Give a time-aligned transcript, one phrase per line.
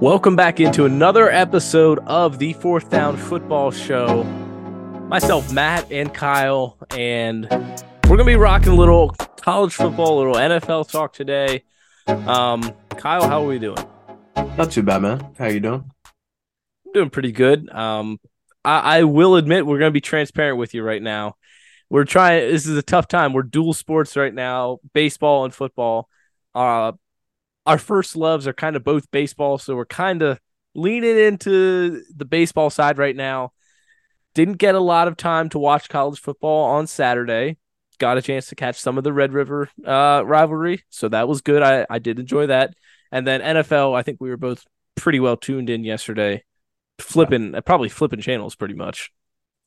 [0.00, 4.24] Welcome back into another episode of the Fourth Down Football Show.
[5.08, 7.44] Myself, Matt, and Kyle, and
[8.08, 9.10] we're gonna be rocking a little
[9.40, 11.62] college football, a little NFL talk today.
[12.08, 13.78] Um, Kyle, how are we doing?
[14.36, 15.32] Not too bad, man.
[15.38, 15.88] How you doing?
[16.86, 17.70] I'm doing pretty good.
[17.70, 18.18] Um,
[18.64, 21.36] I, I will admit we're gonna be transparent with you right now.
[21.88, 22.50] We're trying.
[22.50, 23.32] This is a tough time.
[23.32, 26.08] We're dual sports right now, baseball and football.
[26.52, 26.92] Uh,
[27.66, 30.38] our first loves are kind of both baseball, so we're kind of
[30.74, 33.52] leaning into the baseball side right now.
[34.34, 37.58] Didn't get a lot of time to watch college football on Saturday.
[37.98, 41.40] Got a chance to catch some of the Red River uh, rivalry, so that was
[41.40, 41.62] good.
[41.62, 42.74] I, I did enjoy that.
[43.12, 44.64] And then NFL, I think we were both
[44.96, 46.42] pretty well tuned in yesterday,
[46.98, 47.60] flipping yeah.
[47.60, 49.12] probably flipping channels pretty much.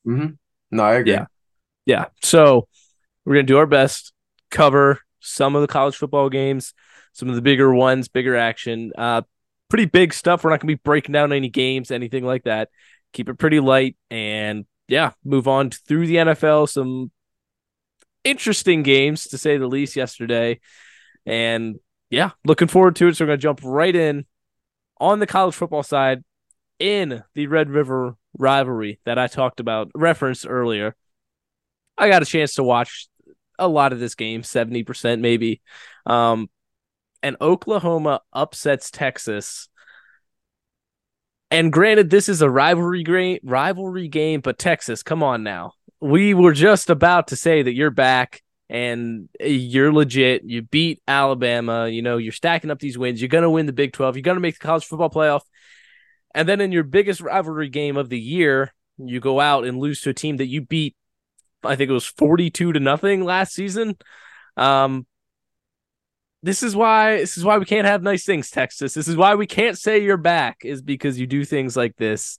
[0.06, 0.34] Mm-hmm.
[0.70, 1.12] No, I agree.
[1.12, 1.26] Yeah,
[1.86, 2.04] yeah.
[2.22, 2.68] So
[3.24, 4.12] we're gonna do our best,
[4.50, 6.74] cover some of the college football games
[7.18, 9.22] some of the bigger ones, bigger action, uh,
[9.68, 10.44] pretty big stuff.
[10.44, 12.68] We're not going to be breaking down any games, anything like that.
[13.12, 16.68] Keep it pretty light and yeah, move on through the NFL.
[16.68, 17.10] Some
[18.22, 20.60] interesting games to say the least yesterday.
[21.26, 23.16] And yeah, looking forward to it.
[23.16, 24.24] So we're going to jump right in
[25.00, 26.22] on the college football side
[26.78, 30.94] in the Red River rivalry that I talked about, referenced earlier.
[31.96, 33.08] I got a chance to watch
[33.58, 35.60] a lot of this game, 70% maybe.
[36.06, 36.48] Um,
[37.22, 39.68] and Oklahoma upsets Texas.
[41.50, 45.72] And granted, this is a rivalry game, rivalry game, but Texas, come on now.
[46.00, 50.44] We were just about to say that you're back and you're legit.
[50.44, 51.88] You beat Alabama.
[51.88, 53.20] You know, you're stacking up these wins.
[53.20, 54.16] You're going to win the Big 12.
[54.16, 55.40] You're going to make the college football playoff.
[56.34, 60.02] And then in your biggest rivalry game of the year, you go out and lose
[60.02, 60.94] to a team that you beat,
[61.64, 63.96] I think it was 42 to nothing last season.
[64.56, 65.06] Um,
[66.42, 68.94] this is why this is why we can't have nice things, Texas.
[68.94, 72.38] This is why we can't say you're back, is because you do things like this.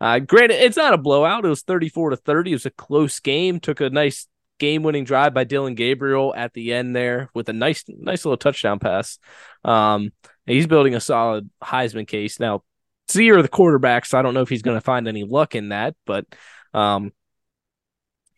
[0.00, 1.44] Uh, granted, it's not a blowout.
[1.44, 2.50] It was 34 to 30.
[2.50, 3.60] It was a close game.
[3.60, 4.26] Took a nice
[4.58, 8.78] game-winning drive by Dillon Gabriel at the end there with a nice, nice little touchdown
[8.78, 9.18] pass.
[9.64, 10.12] Um,
[10.46, 12.62] he's building a solid Heisman case now.
[13.10, 15.70] Zero the quarterback, so I don't know if he's going to find any luck in
[15.70, 16.26] that, but
[16.72, 17.12] um,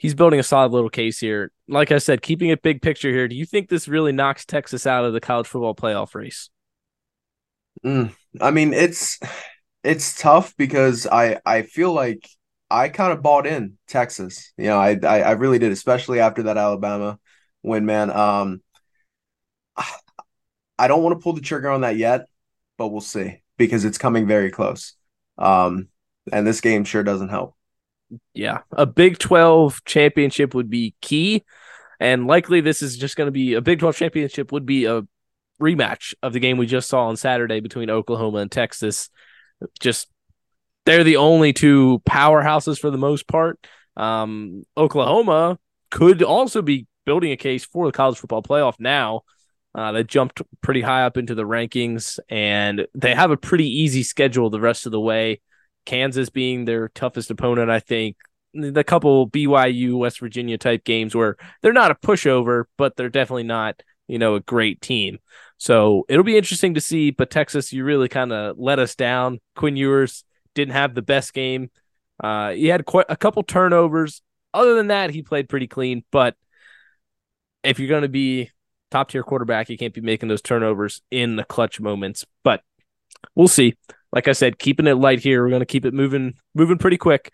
[0.03, 1.53] he's building a solid little case here.
[1.69, 4.85] Like I said, keeping it big picture here, do you think this really knocks Texas
[4.85, 6.51] out of the college football playoff race?
[7.85, 9.21] Mm, I mean, it's
[9.85, 12.29] it's tough because I I feel like
[12.69, 14.53] I kind of bought in Texas.
[14.59, 17.19] You know, I, I I really did, especially after that Alabama
[17.63, 18.11] win, man.
[18.11, 18.61] Um,
[20.79, 22.27] I don't want to pull the trigger on that yet,
[22.77, 24.95] but we'll see because it's coming very close.
[25.39, 25.89] Um,
[26.33, 27.55] and this game sure doesn't help
[28.35, 31.45] yeah, a Big 12 championship would be key.
[32.01, 35.03] And likely this is just going to be a Big 12 championship would be a
[35.61, 39.09] rematch of the game we just saw on Saturday between Oklahoma and Texas.
[39.81, 40.09] Just
[40.85, 43.65] they're the only two powerhouses for the most part.
[43.97, 45.59] Um, Oklahoma
[45.91, 49.23] could also be building a case for the college football playoff now.
[49.75, 54.03] Uh, they jumped pretty high up into the rankings, and they have a pretty easy
[54.03, 55.41] schedule the rest of the way.
[55.85, 58.17] Kansas being their toughest opponent, I think.
[58.55, 63.45] The couple BYU, West Virginia type games where they're not a pushover, but they're definitely
[63.45, 65.19] not, you know, a great team.
[65.57, 67.11] So it'll be interesting to see.
[67.11, 69.41] But Texas, you really kind of let us down.
[69.57, 71.71] Quinn Ewers didn't have the best game.
[72.23, 74.23] Uh, he had quite a couple turnovers.
[74.53, 76.05] Other than that, he played pretty clean.
[76.11, 76.37] But
[77.65, 78.51] if you're going to be
[78.91, 82.27] top tier quarterback, you can't be making those turnovers in the clutch moments.
[82.45, 82.63] But
[83.35, 83.77] we'll see
[84.13, 85.43] like I said, keeping it light here.
[85.43, 87.33] We're going to keep it moving, moving pretty quick.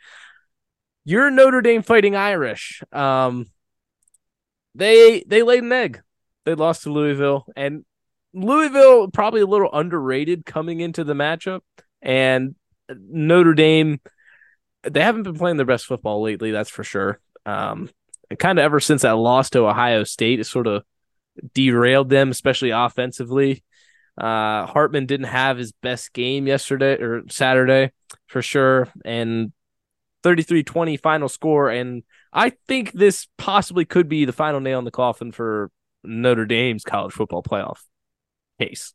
[1.05, 2.83] You're Notre Dame fighting Irish.
[2.93, 3.47] Um,
[4.75, 6.03] they they laid an egg.
[6.45, 7.85] They lost to Louisville, and
[8.33, 11.61] Louisville probably a little underrated coming into the matchup.
[12.01, 12.55] And
[12.89, 14.01] Notre Dame,
[14.83, 16.51] they haven't been playing their best football lately.
[16.53, 17.21] That's for sure.
[17.45, 17.91] Um,
[18.39, 20.85] kind of ever since that loss to Ohio State, it sort of
[21.55, 23.65] derailed them, especially offensively.
[24.19, 27.93] Uh, Hartman didn't have his best game yesterday or Saturday
[28.27, 28.89] for sure.
[29.05, 29.53] And
[30.23, 31.71] 33 20 final score.
[31.71, 35.71] And I think this possibly could be the final nail in the coffin for
[36.03, 37.79] Notre Dame's college football playoff
[38.59, 38.93] case.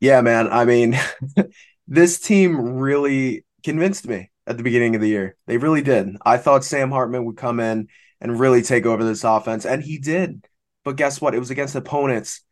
[0.00, 0.48] Yeah, man.
[0.48, 0.98] I mean,
[1.86, 5.36] this team really convinced me at the beginning of the year.
[5.46, 6.16] They really did.
[6.24, 7.88] I thought Sam Hartman would come in
[8.20, 10.46] and really take over this offense, and he did.
[10.84, 11.34] But guess what?
[11.34, 12.42] It was against opponents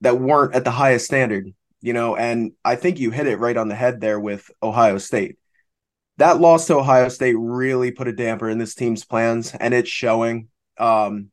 [0.00, 3.56] that weren't at the highest standard, you know, and I think you hit it right
[3.56, 5.38] on the head there with Ohio State.
[6.18, 9.88] That loss to Ohio State really put a damper in this team's plans, and it's
[9.88, 10.48] showing.
[10.78, 11.30] Um,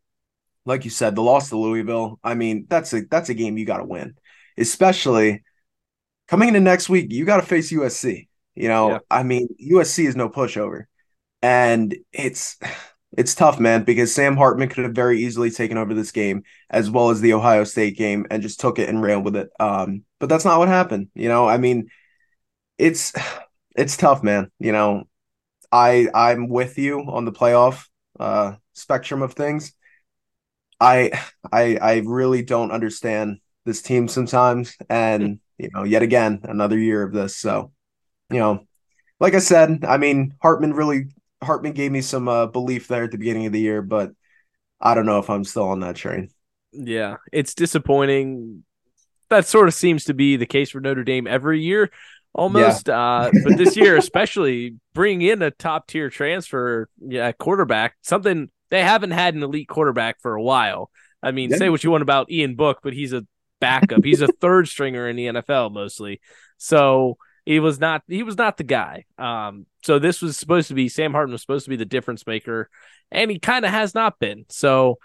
[0.65, 2.19] like you said, the loss to Louisville.
[2.23, 4.15] I mean, that's a that's a game you got to win,
[4.57, 5.43] especially
[6.27, 8.27] coming into next week, you got to face USC.
[8.55, 8.99] You know, yeah.
[9.09, 10.85] I mean, USC is no pushover,
[11.41, 12.57] and it's
[13.15, 16.89] it's tough, man, because Sam Hartman could have very easily taken over this game as
[16.89, 19.49] well as the Ohio State game and just took it and ran with it.
[19.59, 21.09] Um, but that's not what happened.
[21.13, 21.89] You know, I mean,
[22.77, 23.13] it's
[23.75, 24.51] it's tough, man.
[24.59, 25.03] You know,
[25.71, 27.87] I I'm with you on the playoff
[28.19, 29.73] uh, spectrum of things.
[30.79, 31.11] I
[31.51, 37.03] I I really don't understand this team sometimes, and you know, yet again, another year
[37.03, 37.35] of this.
[37.35, 37.71] So,
[38.29, 38.65] you know,
[39.19, 41.07] like I said, I mean, Hartman really
[41.43, 44.11] Hartman gave me some uh, belief there at the beginning of the year, but
[44.81, 46.29] I don't know if I'm still on that train.
[46.71, 48.63] Yeah, it's disappointing.
[49.29, 51.91] That sort of seems to be the case for Notre Dame every year,
[52.33, 52.87] almost.
[52.87, 52.99] Yeah.
[52.99, 58.83] uh, but this year, especially, bringing in a top tier transfer yeah, quarterback, something they
[58.83, 60.91] haven't had an elite quarterback for a while.
[61.21, 61.57] I mean, yeah.
[61.57, 63.25] say what you want about Ian Book, but he's a
[63.59, 64.03] backup.
[64.03, 66.21] he's a third stringer in the NFL mostly.
[66.57, 67.17] So
[67.47, 69.05] he was not he was not the guy.
[69.17, 72.27] Um, so this was supposed to be Sam Hartman was supposed to be the difference
[72.27, 72.69] maker,
[73.09, 74.43] and he kind of has not been.
[74.49, 74.97] So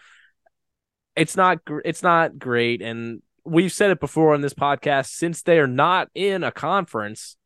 [1.15, 5.11] it's not it's not great, and we've said it before on this podcast.
[5.11, 7.37] Since they are not in a conference,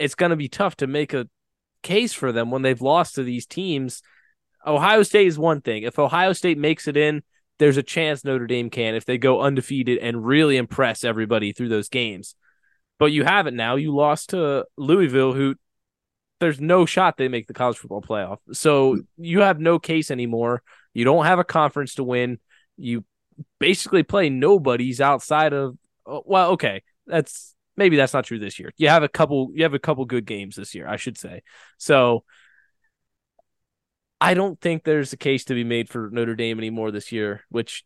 [0.00, 1.28] it's going to be tough to make a
[1.84, 4.02] case for them when they've lost to these teams.
[4.66, 5.84] Ohio State is one thing.
[5.84, 7.22] If Ohio State makes it in,
[7.60, 11.68] there's a chance Notre Dame can if they go undefeated and really impress everybody through
[11.68, 12.34] those games.
[13.02, 13.74] But you have it now.
[13.74, 15.56] You lost to Louisville, who
[16.38, 18.38] there's no shot they make the college football playoff.
[18.52, 20.62] So you have no case anymore.
[20.94, 22.38] You don't have a conference to win.
[22.76, 23.04] You
[23.58, 25.76] basically play nobodies outside of
[26.06, 26.84] oh, well, okay.
[27.08, 28.72] That's maybe that's not true this year.
[28.76, 31.42] You have a couple you have a couple good games this year, I should say.
[31.78, 32.22] So
[34.20, 37.42] I don't think there's a case to be made for Notre Dame anymore this year,
[37.48, 37.84] which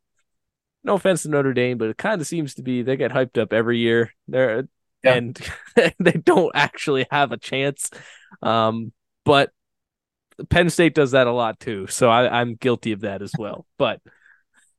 [0.84, 3.40] no offense to Notre Dame, but it kind of seems to be they get hyped
[3.40, 4.12] up every year.
[4.28, 4.68] They're
[5.02, 5.14] yeah.
[5.14, 5.38] and
[5.98, 7.90] they don't actually have a chance.
[8.42, 8.92] Um,
[9.24, 9.50] but
[10.50, 13.66] Penn State does that a lot too, so I, am guilty of that as well.
[13.78, 14.00] But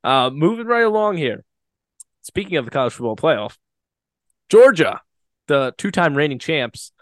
[0.04, 1.44] uh, moving right along here.
[2.22, 3.56] Speaking of the college football playoff,
[4.50, 5.00] Georgia,
[5.46, 6.92] the two-time reigning champs,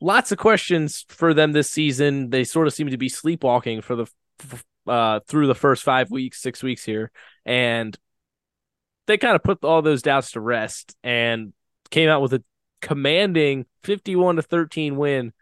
[0.00, 2.30] lots of questions for them this season.
[2.30, 4.06] They sort of seem to be sleepwalking for the
[4.86, 7.10] uh, through the first five weeks, six weeks here,
[7.44, 7.96] and
[9.06, 10.96] they kind of put all those doubts to rest.
[11.02, 11.52] And
[11.90, 12.42] came out with a
[12.80, 15.32] commanding 51 to 13 win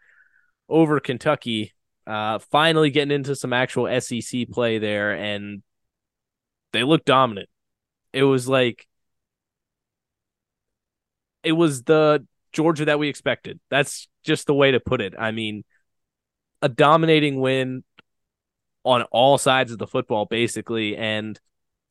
[0.69, 1.73] over Kentucky.
[2.05, 5.61] Uh, finally getting into some actual SEC play there, and
[6.71, 7.49] they looked dominant.
[8.13, 8.87] It was like
[11.43, 13.59] it was the Georgia that we expected.
[13.69, 15.13] That's just the way to put it.
[15.17, 15.63] I mean,
[16.61, 17.83] a dominating win
[18.83, 21.39] on all sides of the football, basically, and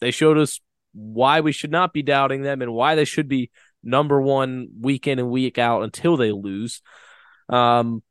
[0.00, 0.60] they showed us
[0.92, 3.50] why we should not be doubting them and why they should be
[3.86, 6.82] number one week in and week out until they lose.
[7.48, 8.02] Um,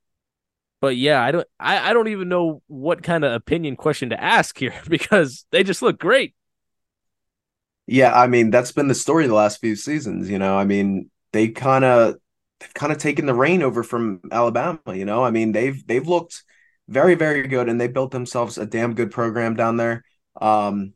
[0.81, 4.21] but yeah, I don't, I, I don't even know what kind of opinion question to
[4.21, 6.35] ask here because they just look great.
[7.87, 10.29] Yeah, I mean that's been the story the last few seasons.
[10.29, 12.15] You know, I mean they kind of
[12.59, 14.79] they've kind of taken the reign over from Alabama.
[14.87, 16.43] You know, I mean they've they've looked
[16.87, 20.03] very very good and they built themselves a damn good program down there.
[20.41, 20.93] Um,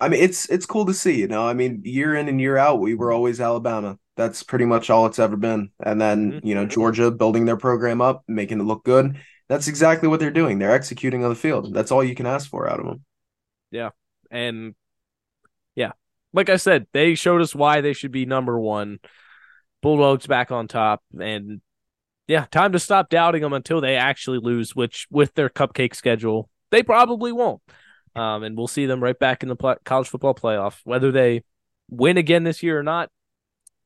[0.00, 1.18] I mean it's it's cool to see.
[1.18, 3.98] You know, I mean year in and year out we were always Alabama.
[4.18, 5.70] That's pretty much all it's ever been.
[5.78, 6.46] And then, mm-hmm.
[6.46, 9.16] you know, Georgia building their program up, making it look good.
[9.48, 10.58] That's exactly what they're doing.
[10.58, 11.72] They're executing on the field.
[11.72, 13.04] That's all you can ask for out of them.
[13.70, 13.90] Yeah.
[14.28, 14.74] And
[15.76, 15.92] yeah,
[16.32, 18.98] like I said, they showed us why they should be number one.
[19.82, 21.00] Bulldogs back on top.
[21.16, 21.60] And
[22.26, 26.50] yeah, time to stop doubting them until they actually lose, which with their cupcake schedule,
[26.72, 27.62] they probably won't.
[28.16, 30.80] Um, and we'll see them right back in the pl- college football playoff.
[30.82, 31.44] Whether they
[31.88, 33.10] win again this year or not,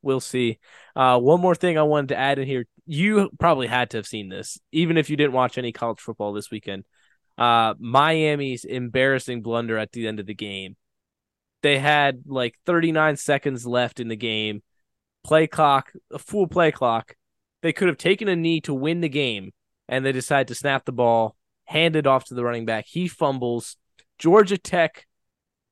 [0.03, 0.59] we'll see.
[0.95, 2.67] Uh, one more thing I wanted to add in here.
[2.87, 6.33] You probably had to have seen this, even if you didn't watch any college football
[6.33, 6.85] this weekend.
[7.39, 10.77] Uh, Miami's embarrassing blunder at the end of the game.
[11.63, 14.63] They had like 39 seconds left in the game.
[15.25, 17.15] Play clock, a full play clock.
[17.63, 19.53] They could have taken a knee to win the game,
[19.89, 22.87] and they decide to snap the ball, hand it off to the running back.
[22.89, 23.77] He fumbles.
[24.19, 25.07] Georgia Tech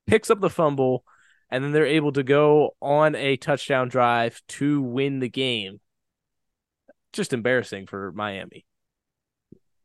[0.06, 1.04] picks up the fumble
[1.50, 5.80] and then they're able to go on a touchdown drive to win the game.
[7.12, 8.64] Just embarrassing for Miami.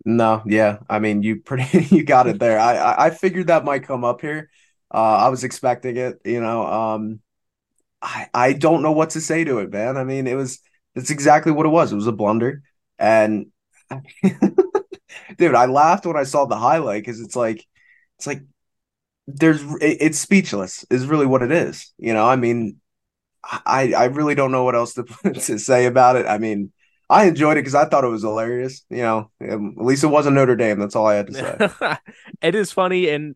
[0.06, 2.60] No, yeah, I mean you pretty you got it there.
[2.60, 4.50] I I figured that might come up here.
[4.94, 6.20] Uh, I was expecting it.
[6.24, 7.20] You know, um,
[8.02, 9.98] I I don't know what to say to it, man.
[9.98, 10.60] I mean, it was
[10.96, 11.92] it's exactly what it was.
[11.92, 12.62] It was a blunder,
[13.00, 13.48] and
[15.38, 17.66] dude, I laughed when I saw the highlight because it's like
[18.18, 18.44] it's like
[19.28, 21.94] there's it's speechless is really what it is.
[21.98, 22.80] You know, I mean,
[23.44, 25.04] I I really don't know what else to
[25.34, 26.26] to say about it.
[26.26, 26.72] I mean,
[27.10, 28.86] I enjoyed it because I thought it was hilarious.
[28.90, 30.80] You know, at least it wasn't Notre Dame.
[30.80, 31.98] That's all I had to say.
[32.42, 33.10] it is funny.
[33.10, 33.36] And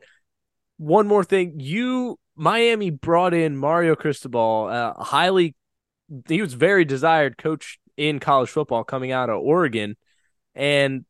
[0.77, 5.55] one more thing, you Miami brought in Mario Cristobal, uh, highly,
[6.27, 9.97] he was very desired coach in college football coming out of Oregon,
[10.55, 11.03] and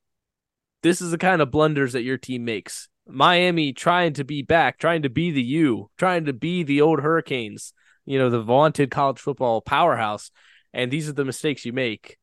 [0.82, 2.90] this is the kind of blunders that your team makes.
[3.10, 7.02] Miami trying to be back, trying to be the U, trying to be the old
[7.02, 7.74] Hurricanes,
[8.06, 10.32] you know, the vaunted college football powerhouse.
[10.74, 12.18] And these are the mistakes you make.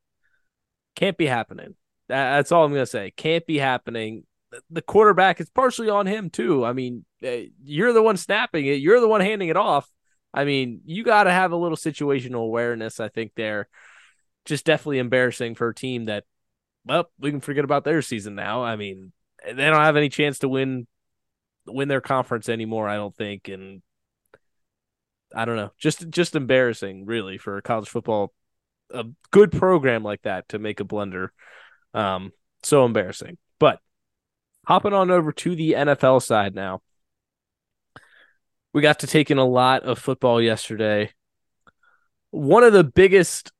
[0.95, 1.75] Can't be happening.
[2.09, 3.13] That's all I'm going to say.
[3.17, 4.25] Can't be happening.
[4.71, 6.65] The quarterback is partially on him, too.
[6.65, 9.91] I mean, eh, you're the one snapping it, you're the one handing it off.
[10.33, 13.69] I mean, you got to have a little situational awareness, I think, there.
[14.45, 16.25] Just definitely embarrassing for a team that,
[16.85, 18.63] well, we can forget about their season now.
[18.63, 19.13] I mean,
[19.47, 20.87] they don't have any chance to win
[21.67, 23.49] win their conference anymore, I don't think.
[23.49, 23.83] And
[25.35, 28.33] I don't know, just just embarrassing, really, for college football,
[28.91, 31.33] a good program like that to make a blunder.
[31.95, 33.39] Um, so embarrassing.
[33.59, 33.81] But
[34.67, 36.83] hopping on over to the NFL side now,
[38.73, 41.13] we got to take in a lot of football yesterday.
[42.31, 43.53] One of the biggest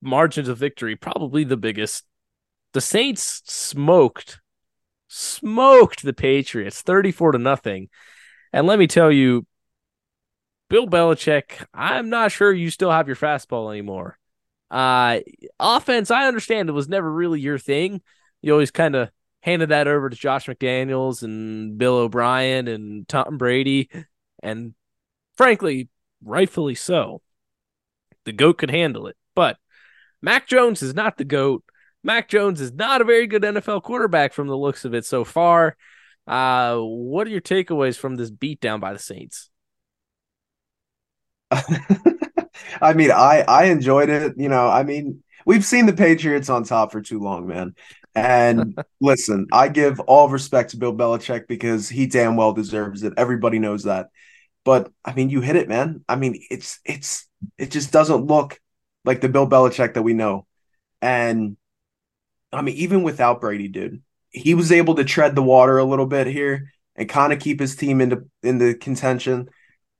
[0.00, 2.04] margins of victory, probably the biggest.
[2.72, 4.40] The Saints smoked
[5.08, 7.88] smoked the Patriots 34 to nothing.
[8.52, 9.46] And let me tell you,
[10.68, 14.18] Bill Belichick, I'm not sure you still have your fastball anymore.
[14.70, 15.20] Uh
[15.60, 18.02] offense, I understand it was never really your thing.
[18.42, 19.10] You always kind of
[19.42, 23.88] handed that over to Josh McDaniels and Bill O'Brien and Tom Brady.
[24.42, 24.74] And
[25.36, 25.88] frankly,
[26.24, 27.22] rightfully so.
[28.24, 29.16] The GOAT could handle it.
[29.36, 29.56] But
[30.20, 31.62] Mac Jones is not the GOAT.
[32.06, 35.24] Mac Jones is not a very good NFL quarterback from the looks of it so
[35.24, 35.76] far.
[36.24, 39.50] Uh, what are your takeaways from this beatdown by the Saints?
[41.50, 44.34] I mean, I I enjoyed it.
[44.36, 47.74] You know, I mean, we've seen the Patriots on top for too long, man.
[48.14, 53.14] And listen, I give all respect to Bill Belichick because he damn well deserves it.
[53.16, 54.10] Everybody knows that.
[54.64, 56.04] But I mean, you hit it, man.
[56.08, 57.26] I mean, it's it's
[57.58, 58.60] it just doesn't look
[59.04, 60.46] like the Bill Belichick that we know.
[61.02, 61.56] And
[62.56, 66.06] I mean, even without Brady, dude, he was able to tread the water a little
[66.06, 69.48] bit here and kind of keep his team into into contention.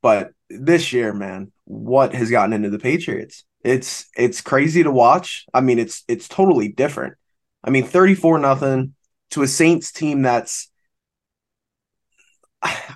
[0.02, 3.44] But this year, man, what has gotten into the Patriots?
[3.62, 5.44] It's it's crazy to watch.
[5.52, 7.14] I mean, it's it's totally different.
[7.62, 8.94] I mean, 34 nothing
[9.30, 10.70] to a Saints team that's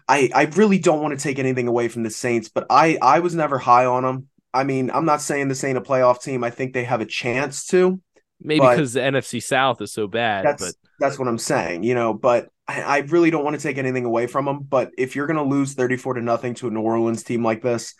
[0.08, 3.20] I I really don't want to take anything away from the Saints, but I I
[3.20, 4.28] was never high on them.
[4.52, 6.42] I mean, I'm not saying this ain't a playoff team.
[6.42, 8.00] I think they have a chance to,
[8.40, 10.44] Maybe because the NFC South is so bad.
[10.44, 12.14] That's but that's what I'm saying, you know.
[12.14, 14.60] But I, I really don't want to take anything away from them.
[14.60, 17.94] But if you're gonna lose 34 to nothing to a New Orleans team like this,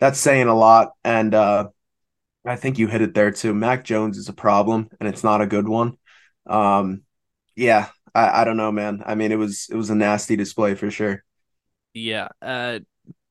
[0.00, 0.92] that's saying a lot.
[1.04, 1.68] And uh,
[2.44, 3.54] I think you hit it there too.
[3.54, 5.96] Mac Jones is a problem, and it's not a good one.
[6.46, 7.02] Um,
[7.56, 9.02] yeah, I, I don't know, man.
[9.06, 11.24] I mean, it was it was a nasty display for sure.
[11.92, 12.80] Yeah, uh,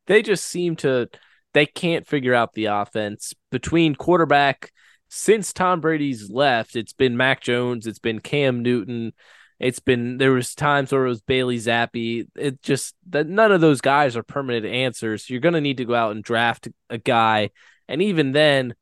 [0.08, 1.10] they just seem to
[1.54, 4.73] they can't figure out the offense between quarterback
[5.14, 9.14] since Tom Brady's left, it's been Mac Jones, it's been Cam Newton,
[9.60, 12.28] it's been there was times where it was Bailey Zappe.
[12.36, 15.30] It just that none of those guys are permanent answers.
[15.30, 17.52] You're gonna need to go out and draft a guy,
[17.88, 18.74] and even then,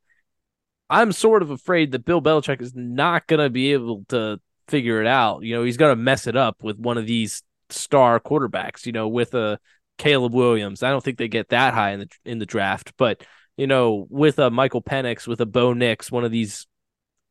[0.88, 5.06] I'm sort of afraid that Bill Belichick is not gonna be able to figure it
[5.06, 5.42] out.
[5.42, 8.86] You know, he's gonna mess it up with one of these star quarterbacks.
[8.86, 9.58] You know, with a
[9.98, 10.82] Caleb Williams.
[10.82, 13.22] I don't think they get that high in the in the draft, but
[13.56, 16.66] you know, with a Michael Penix, with a Bo Nix, one of these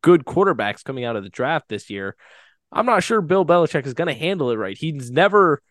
[0.02, 2.16] good quarterbacks coming out of the draft this year,
[2.72, 4.78] I'm not sure Bill Belichick is going to handle it right.
[4.78, 5.62] He's never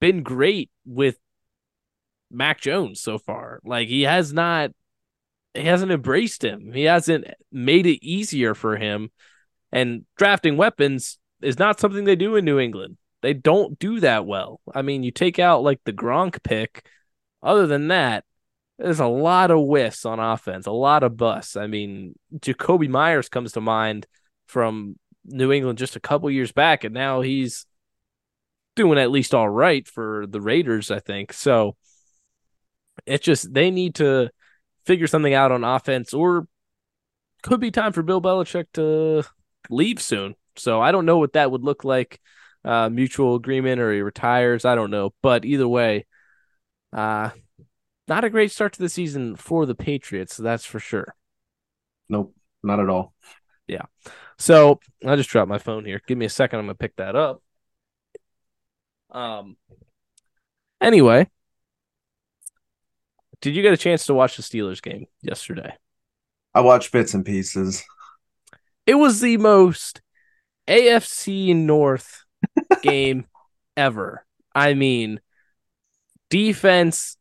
[0.00, 1.16] been great with
[2.30, 3.60] Mac Jones so far.
[3.64, 4.70] Like he has not
[5.54, 6.72] he hasn't embraced him.
[6.72, 9.10] He hasn't made it easier for him.
[9.72, 12.98] And drafting weapons is not something they do in New England.
[13.22, 14.60] They don't do that well.
[14.74, 16.86] I mean, you take out like the Gronk pick.
[17.42, 18.24] Other than that,
[18.78, 21.56] there's a lot of whiffs on offense, a lot of busts.
[21.56, 24.06] I mean, Jakobi Meyers comes to mind
[24.46, 27.66] from New England just a couple years back, and now he's
[28.74, 31.32] doing at least all right for the Raiders, I think.
[31.32, 31.76] So
[33.06, 34.30] it's just they need to
[34.84, 36.46] figure something out on offense, or
[37.42, 39.24] could be time for Bill Belichick to
[39.70, 40.34] leave soon.
[40.56, 42.20] So I don't know what that would look like.
[42.64, 44.64] Uh, mutual agreement or he retires.
[44.64, 45.14] I don't know.
[45.22, 46.06] But either way,
[46.92, 47.30] uh,
[48.08, 51.14] not a great start to the season for the Patriots, that's for sure.
[52.08, 53.14] Nope, not at all.
[53.66, 53.86] Yeah.
[54.38, 56.00] So I just dropped my phone here.
[56.06, 56.58] Give me a second.
[56.60, 57.42] I'm gonna pick that up.
[59.10, 59.56] Um.
[60.80, 61.26] Anyway,
[63.40, 65.74] Did you get a chance to watch the Steelers game yesterday?
[66.54, 67.84] I watched bits and pieces.
[68.86, 70.00] It was the most
[70.68, 72.24] AFC North
[72.82, 73.26] game
[73.76, 74.24] ever.
[74.54, 75.20] I mean,
[76.30, 77.16] defense,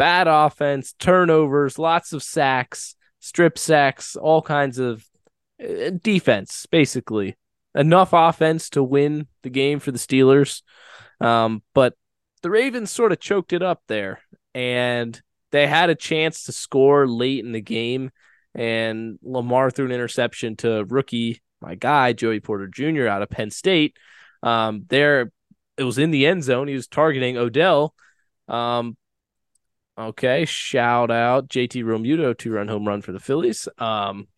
[0.00, 5.04] bad offense, turnovers, lots of sacks, strip sacks, all kinds of
[5.62, 7.36] uh, defense, basically.
[7.74, 10.62] Enough offense to win the game for the Steelers.
[11.20, 11.92] Um, but
[12.40, 14.22] the Ravens sort of choked it up there,
[14.54, 15.20] and
[15.52, 18.10] they had a chance to score late in the game.
[18.54, 23.06] And Lamar threw an interception to rookie, my guy, Joey Porter Jr.
[23.06, 23.98] out of Penn State.
[24.42, 25.30] Um, there,
[25.76, 26.68] it was in the end zone.
[26.68, 27.94] He was targeting Odell.
[28.48, 28.96] Um,
[30.00, 33.68] okay, shout out JT Realmuto, two run home run for the Phillies.
[33.78, 34.28] Um,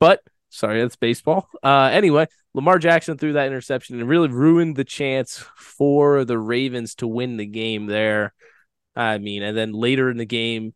[0.00, 1.48] but sorry, that's baseball.
[1.62, 6.94] Uh, anyway, Lamar Jackson threw that interception and really ruined the chance for the Ravens
[6.96, 8.34] to win the game there.
[8.94, 10.74] I mean, and then later in the game,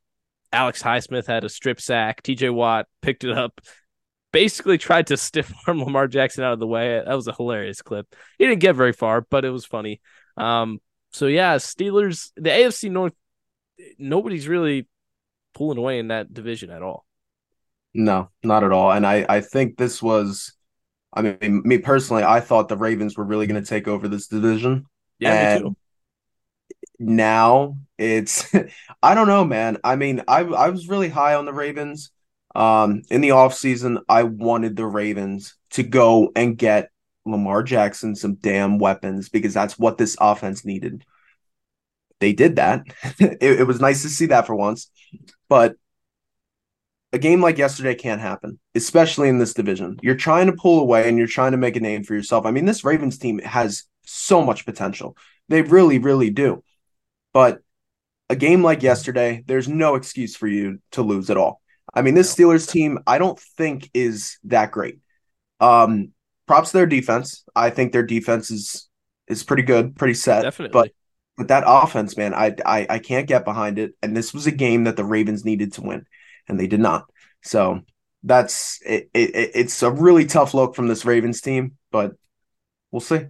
[0.52, 2.22] Alex Highsmith had a strip sack.
[2.22, 3.60] TJ Watt picked it up,
[4.32, 7.02] basically tried to stiff arm Lamar Jackson out of the way.
[7.04, 8.14] That was a hilarious clip.
[8.38, 10.00] He didn't get very far, but it was funny.
[10.36, 10.80] Um,
[11.12, 13.14] so yeah, Steelers, the AFC North,
[13.98, 14.88] nobody's really
[15.54, 17.06] pulling away in that division at all.
[17.94, 18.92] No, not at all.
[18.92, 20.56] And I, I think this was
[21.16, 24.28] I mean, me personally, I thought the Ravens were really going to take over this
[24.28, 24.84] division.
[25.18, 25.76] Yeah, and me too.
[26.98, 28.54] Now it's,
[29.02, 29.78] I don't know, man.
[29.82, 32.10] I mean, I I was really high on the Ravens.
[32.54, 36.90] Um, in the offseason, I wanted the Ravens to go and get
[37.24, 41.04] Lamar Jackson some damn weapons because that's what this offense needed.
[42.20, 42.84] They did that.
[43.18, 44.90] it, it was nice to see that for once,
[45.48, 45.76] but
[47.12, 49.98] a game like yesterday can't happen, especially in this division.
[50.02, 52.46] You're trying to pull away and you're trying to make a name for yourself.
[52.46, 55.16] I mean, this Ravens team has so much potential.
[55.48, 56.62] They really, really do.
[57.32, 57.60] But
[58.28, 61.60] a game like yesterday, there's no excuse for you to lose at all.
[61.94, 64.98] I mean, this Steelers team, I don't think is that great.
[65.60, 66.12] Um,
[66.46, 67.44] props to their defense.
[67.54, 68.88] I think their defense is
[69.28, 70.42] is pretty good, pretty set.
[70.42, 70.72] Definitely.
[70.72, 70.92] But
[71.36, 73.94] but that offense, man, I, I I can't get behind it.
[74.02, 76.06] And this was a game that the Ravens needed to win
[76.48, 77.04] and they did not.
[77.42, 77.80] So
[78.22, 82.12] that's it, it, it's a really tough look from this Ravens team, but
[82.90, 83.26] we'll see.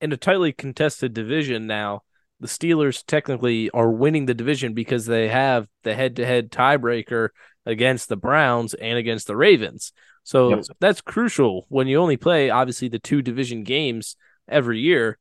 [0.00, 2.02] In a tightly contested division now,
[2.40, 7.28] the Steelers technically are winning the division because they have the head-to-head tiebreaker
[7.64, 9.92] against the Browns and against the Ravens.
[10.24, 10.64] So yep.
[10.80, 14.16] that's crucial when you only play obviously the two division games
[14.48, 15.18] every year.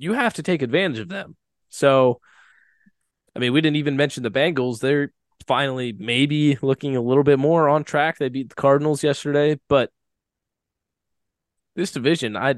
[0.00, 1.36] You have to take advantage of them.
[1.68, 2.20] So
[3.34, 4.80] I mean, we didn't even mention the Bengals.
[4.80, 5.12] They're
[5.46, 8.18] finally maybe looking a little bit more on track.
[8.18, 9.90] They beat the Cardinals yesterday, but
[11.76, 12.56] this division, I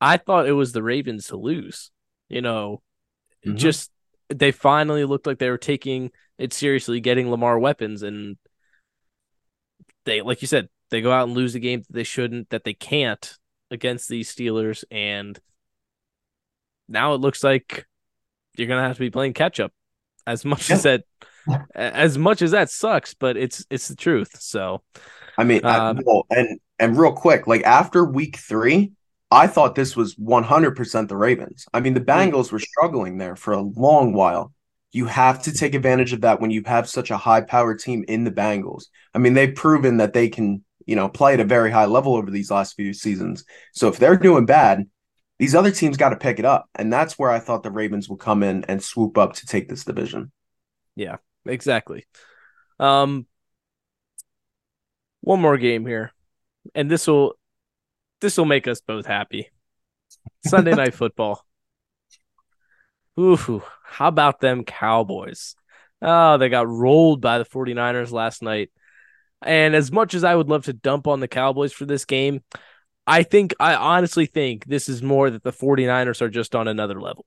[0.00, 1.90] I thought it was the Ravens to lose.
[2.28, 2.82] You know,
[3.46, 3.56] mm-hmm.
[3.56, 3.90] just
[4.28, 8.36] they finally looked like they were taking it seriously, getting Lamar weapons, and
[10.04, 12.64] they, like you said, they go out and lose a game that they shouldn't, that
[12.64, 13.36] they can't
[13.70, 15.38] against these Steelers, and
[16.88, 17.86] now it looks like
[18.56, 19.72] you're gonna have to be playing catch up.
[20.26, 20.76] As much yeah.
[20.76, 21.04] as that
[21.74, 24.40] as much as that sucks, but it's it's the truth.
[24.40, 24.82] So,
[25.36, 28.92] I mean, um, I, well, and and real quick, like after week three,
[29.30, 31.66] I thought this was 100% the Ravens.
[31.72, 32.10] I mean, the hmm.
[32.10, 34.52] Bengals were struggling there for a long while.
[34.92, 38.04] You have to take advantage of that when you have such a high power team
[38.08, 38.84] in the Bengals.
[39.14, 42.16] I mean, they've proven that they can, you know, play at a very high level
[42.16, 43.44] over these last few seasons.
[43.74, 44.86] So if they're doing bad,
[45.38, 46.68] these other teams got to pick it up.
[46.74, 49.68] And that's where I thought the Ravens would come in and swoop up to take
[49.68, 50.32] this division.
[50.96, 51.16] Yeah
[51.48, 52.06] exactly.
[52.78, 53.26] Um,
[55.20, 56.12] one more game here,
[56.74, 57.34] and this will
[58.20, 59.50] this will make us both happy.
[60.46, 61.44] Sunday night football.
[63.18, 65.56] Ooh, how about them Cowboys?
[66.00, 68.70] Oh, they got rolled by the 49ers last night.
[69.42, 72.42] And as much as I would love to dump on the Cowboys for this game,
[73.08, 77.00] I think I honestly think this is more that the 49ers are just on another
[77.00, 77.24] level.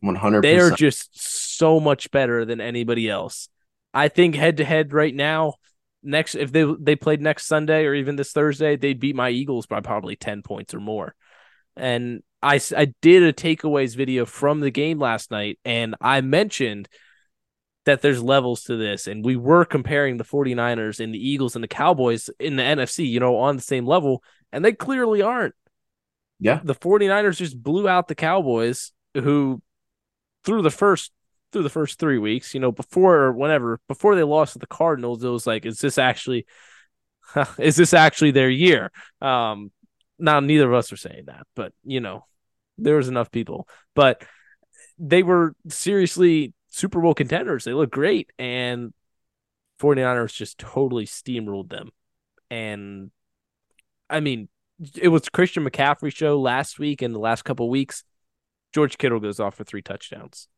[0.00, 3.48] 100 They are just so much better than anybody else.
[3.92, 5.54] I think head to head right now,
[6.02, 9.66] next if they they played next Sunday or even this Thursday, they'd beat my Eagles
[9.66, 11.14] by probably 10 points or more.
[11.76, 16.88] And I, I did a takeaways video from the game last night and I mentioned
[17.84, 21.64] that there's levels to this and we were comparing the 49ers and the Eagles and
[21.64, 25.54] the Cowboys in the NFC, you know, on the same level and they clearly aren't.
[26.38, 26.60] Yeah.
[26.62, 29.62] The 49ers just blew out the Cowboys who
[30.44, 31.12] through the first
[31.52, 34.66] through the first three weeks, you know, before or whenever, before they lost to the
[34.66, 36.44] Cardinals, it was like, is this actually,
[37.58, 38.90] is this actually their year?
[39.22, 39.70] Um,
[40.18, 42.26] now neither of us are saying that, but you know,
[42.78, 44.22] there was enough people, but
[44.98, 47.64] they were seriously Super Bowl contenders.
[47.64, 48.30] They look great.
[48.38, 48.92] And
[49.80, 51.90] 49ers just totally steamrolled them.
[52.50, 53.10] And
[54.08, 54.48] I mean,
[54.96, 58.04] it was Christian McCaffrey show last week and the last couple weeks.
[58.72, 60.48] George Kittle goes off for three touchdowns.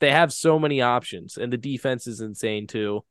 [0.00, 3.04] They have so many options, and the defense is insane too.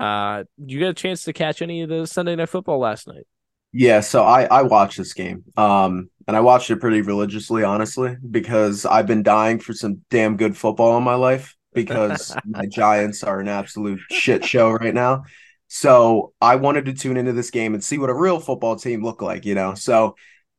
[0.00, 3.26] Uh, you got a chance to catch any of the Sunday Night Football last night?
[3.72, 5.44] Yeah, so I I watched this game.
[5.56, 10.36] Um, and I watched it pretty religiously, honestly, because I've been dying for some damn
[10.36, 15.24] good football in my life because my Giants are an absolute shit show right now.
[15.74, 19.02] So I wanted to tune into this game and see what a real football team
[19.02, 19.72] looked like, you know.
[19.72, 20.16] So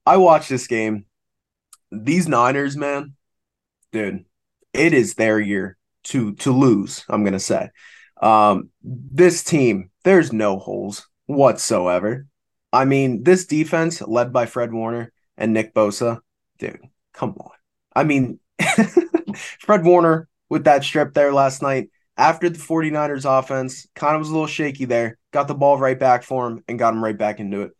[0.07, 1.05] I watched this game.
[1.91, 3.13] These Niners, man,
[3.91, 4.25] dude,
[4.73, 7.05] it is their year to to lose.
[7.07, 7.69] I'm gonna say,
[8.23, 12.25] um, this team, there's no holes whatsoever.
[12.73, 16.21] I mean, this defense led by Fred Warner and Nick Bosa,
[16.57, 16.79] dude,
[17.13, 17.51] come on.
[17.95, 18.39] I mean,
[19.59, 24.29] Fred Warner with that strip there last night after the 49ers offense kind of was
[24.29, 27.17] a little shaky there, got the ball right back for him and got him right
[27.17, 27.71] back into it.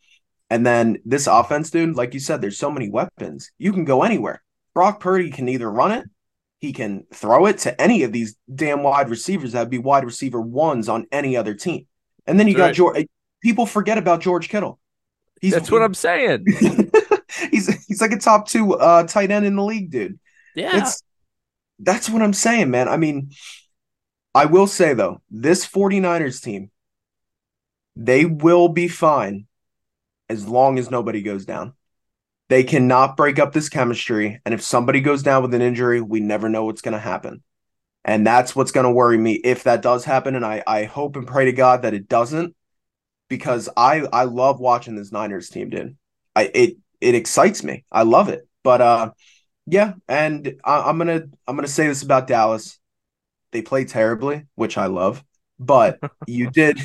[0.50, 3.52] And then this offense, dude, like you said, there's so many weapons.
[3.58, 4.43] You can go anywhere.
[4.74, 6.06] Brock Purdy can either run it,
[6.63, 10.39] he can throw it to any of these damn wide receivers that'd be wide receiver
[10.39, 11.88] ones on any other team.
[12.26, 12.96] And then you That's got right.
[12.96, 13.08] George.
[13.41, 14.80] People forget about George Kittle.
[15.41, 16.46] He's, That's what I'm saying.
[17.52, 20.17] he's he's like a top two uh, tight end in the league, dude.
[20.56, 21.04] Yeah, it's,
[21.80, 22.88] that's what I'm saying, man.
[22.88, 23.32] I mean,
[24.36, 26.72] I will say though, this 49ers team,
[27.96, 29.48] they will be fine
[30.30, 31.74] as long as nobody goes down.
[32.50, 36.19] They cannot break up this chemistry, and if somebody goes down with an injury, we
[36.19, 37.41] never know what's going to happen.
[38.06, 40.36] And that's what's going to worry me if that does happen.
[40.36, 42.54] And I, I hope and pray to God that it doesn't,
[43.30, 45.98] because I I love watching this Niners team, dude.
[46.36, 47.86] I it it excites me.
[47.91, 48.48] I love it.
[48.63, 49.12] But uh,
[49.65, 52.80] yeah, and I, am gonna I'm gonna say this about Dallas.
[53.54, 55.24] They play terribly, which I love.
[55.60, 56.80] But you did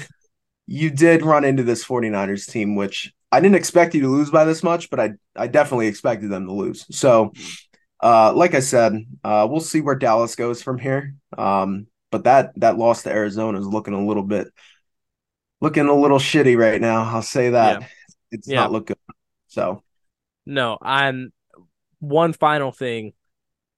[0.67, 4.45] you did run into this 49ers team, which I didn't expect you to lose by
[4.45, 6.87] this much, but I I definitely expected them to lose.
[6.97, 7.33] So
[8.01, 11.15] uh, like I said, uh, we'll see where Dallas goes from here.
[11.37, 14.49] Um, but that that loss to Arizona is looking a little bit
[15.61, 17.03] looking a little shitty right now.
[17.03, 17.81] I'll say that.
[17.81, 17.87] Yeah.
[18.31, 18.61] It's yeah.
[18.61, 18.99] not look good.
[19.49, 19.83] So
[20.47, 21.33] no, I'm
[21.99, 23.13] one final thing.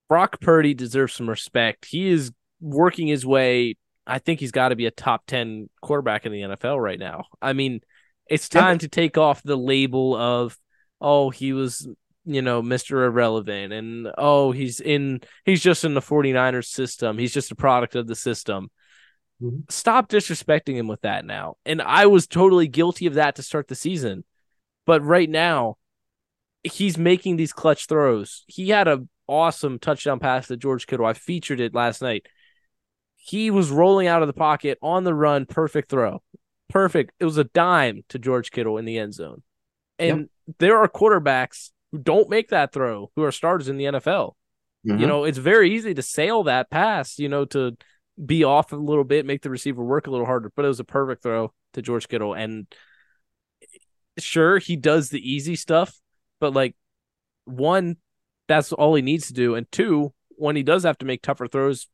[0.08, 1.86] Brock Purdy deserves some respect.
[1.86, 3.76] He is working his way.
[4.06, 7.24] I think he's got to be a top 10 quarterback in the NFL right now.
[7.40, 7.80] I mean,
[8.26, 10.56] it's time to take off the label of,
[11.00, 11.88] oh, he was,
[12.24, 13.04] you know, Mr.
[13.06, 17.18] Irrelevant and, oh, he's in, he's just in the 49ers system.
[17.18, 18.70] He's just a product of the system.
[19.42, 19.60] Mm-hmm.
[19.68, 21.56] Stop disrespecting him with that now.
[21.64, 24.24] And I was totally guilty of that to start the season.
[24.86, 25.76] But right now,
[26.62, 28.44] he's making these clutch throws.
[28.46, 31.06] He had a awesome touchdown pass to George Kittle.
[31.06, 32.26] I featured it last night.
[33.22, 36.22] He was rolling out of the pocket on the run, perfect throw.
[36.70, 37.12] Perfect.
[37.20, 39.42] It was a dime to George Kittle in the end zone.
[39.98, 40.56] And yep.
[40.58, 44.32] there are quarterbacks who don't make that throw, who are starters in the NFL.
[44.86, 44.98] Mm-hmm.
[44.98, 47.76] You know, it's very easy to sail that pass, you know, to
[48.24, 50.80] be off a little bit, make the receiver work a little harder, but it was
[50.80, 52.32] a perfect throw to George Kittle.
[52.32, 52.66] And
[54.18, 55.94] sure, he does the easy stuff,
[56.40, 56.74] but like
[57.44, 57.96] one,
[58.48, 61.46] that's all he needs to do, and two, when he does have to make tougher
[61.46, 61.86] throws,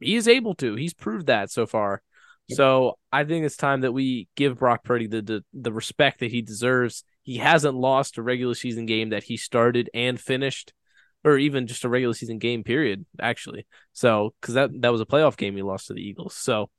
[0.00, 0.74] he is able to.
[0.74, 2.02] He's proved that so far.
[2.50, 6.30] So I think it's time that we give Brock Purdy the, the the respect that
[6.30, 7.04] he deserves.
[7.22, 10.72] He hasn't lost a regular season game that he started and finished,
[11.24, 13.04] or even just a regular season game period.
[13.20, 16.34] Actually, so because that that was a playoff game he lost to the Eagles.
[16.34, 16.70] So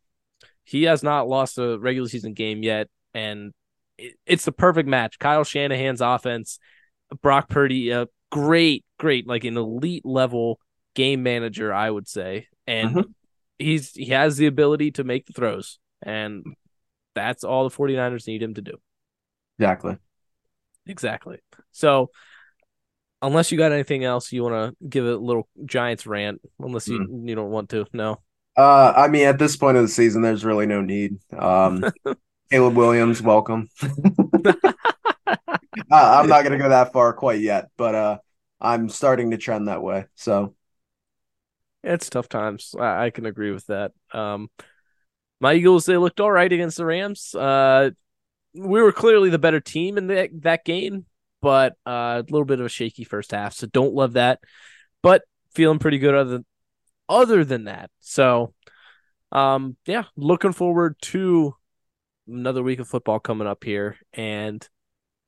[0.64, 3.54] he has not lost a regular season game yet, and
[4.00, 5.20] it, it's the perfect match.
[5.20, 6.58] Kyle Shanahan's offense
[7.22, 10.60] Brock Purdy, a great, great, like an elite level
[10.96, 12.48] game manager, I would say.
[12.70, 13.12] And mm-hmm.
[13.58, 15.80] he's he has the ability to make the throws.
[16.04, 16.46] And
[17.16, 18.78] that's all the 49ers need him to do.
[19.58, 19.98] Exactly.
[20.86, 21.40] Exactly.
[21.72, 22.12] So
[23.22, 27.00] unless you got anything else you want to give a little Giants rant, unless you
[27.00, 27.28] mm.
[27.28, 28.22] you don't want to, no.
[28.56, 31.18] Uh, I mean, at this point of the season, there's really no need.
[31.38, 31.84] Um,
[32.52, 33.70] Caleb Williams, welcome.
[35.92, 38.18] I'm not going to go that far quite yet, but uh,
[38.60, 40.06] I'm starting to trend that way.
[40.16, 40.56] So
[41.84, 42.76] it's tough times.
[42.80, 43.92] I, I can agree with that.
[44.14, 44.50] Um,
[45.40, 47.34] my Eagles they looked all right against the Rams.
[47.34, 47.92] Uh,
[48.54, 51.06] we were clearly the better team in that that game,
[51.42, 53.54] but uh, a little bit of a shaky first half.
[53.54, 54.40] So don't love that,
[55.02, 56.46] but feeling pretty good other than
[57.08, 57.90] other than that.
[58.00, 58.54] So,
[59.32, 61.56] um, yeah, looking forward to
[62.28, 64.68] another week of football coming up here, and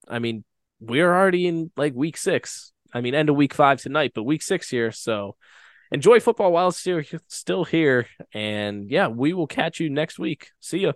[0.07, 0.43] I mean,
[0.79, 2.73] we're already in like week six.
[2.93, 4.91] I mean, end of week five tonight, but week six here.
[4.91, 5.37] So
[5.91, 8.08] enjoy football while still still here.
[8.34, 10.49] And yeah, we will catch you next week.
[10.60, 10.93] See ya.